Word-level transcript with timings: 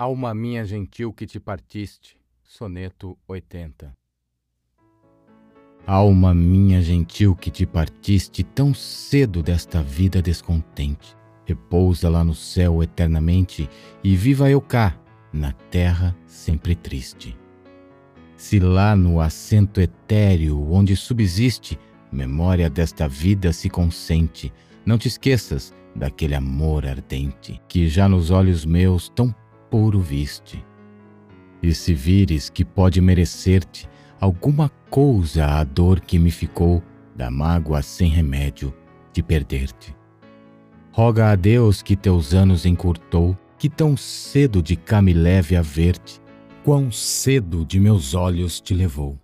Alma 0.00 0.32
minha 0.32 0.64
gentil 0.64 1.12
que 1.12 1.26
te 1.26 1.40
partiste. 1.40 2.16
Soneto 2.44 3.18
80. 3.26 3.92
Alma 5.84 6.32
minha 6.32 6.80
gentil 6.80 7.34
que 7.34 7.50
te 7.50 7.66
partiste 7.66 8.44
tão 8.44 8.72
cedo 8.72 9.42
desta 9.42 9.82
vida 9.82 10.22
descontente. 10.22 11.16
Repousa 11.44 12.08
lá 12.08 12.22
no 12.22 12.32
céu 12.32 12.80
eternamente 12.80 13.68
e 14.04 14.14
viva 14.14 14.48
eu 14.48 14.60
cá, 14.60 14.96
na 15.32 15.50
terra 15.50 16.16
sempre 16.26 16.76
triste. 16.76 17.36
Se 18.36 18.60
lá 18.60 18.94
no 18.94 19.20
assento 19.20 19.80
etéreo 19.80 20.70
onde 20.70 20.94
subsiste 20.94 21.76
memória 22.12 22.70
desta 22.70 23.08
vida 23.08 23.52
se 23.52 23.68
consente, 23.68 24.52
não 24.86 24.96
te 24.96 25.08
esqueças 25.08 25.74
daquele 25.92 26.36
amor 26.36 26.86
ardente 26.86 27.60
que 27.66 27.88
já 27.88 28.08
nos 28.08 28.30
olhos 28.30 28.64
meus 28.64 29.08
tão 29.08 29.34
puro 29.70 30.00
viste. 30.00 30.64
E 31.62 31.74
se 31.74 31.92
vires 31.94 32.48
que 32.48 32.64
pode 32.64 33.00
merecer-te 33.00 33.88
alguma 34.20 34.70
coisa 34.90 35.46
a 35.46 35.64
dor 35.64 36.00
que 36.00 36.18
me 36.18 36.30
ficou 36.30 36.82
da 37.14 37.30
mágoa 37.30 37.82
sem 37.82 38.08
remédio 38.08 38.72
de 39.12 39.22
perder-te. 39.22 39.94
Roga 40.92 41.30
a 41.30 41.36
Deus 41.36 41.82
que 41.82 41.96
teus 41.96 42.34
anos 42.34 42.64
encurtou, 42.64 43.36
que 43.58 43.68
tão 43.68 43.96
cedo 43.96 44.62
de 44.62 44.76
cá 44.76 45.02
me 45.02 45.12
leve 45.12 45.56
a 45.56 45.62
ver-te, 45.62 46.20
quão 46.64 46.90
cedo 46.90 47.64
de 47.64 47.78
meus 47.78 48.14
olhos 48.14 48.60
te 48.60 48.74
levou. 48.74 49.18